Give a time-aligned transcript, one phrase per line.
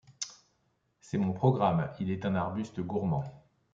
[0.99, 1.91] C'est mon programme.
[1.99, 3.23] Il est un arbuste gourmand